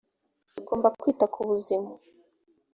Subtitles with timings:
[0.55, 1.89] tugomba kwita ku buzima.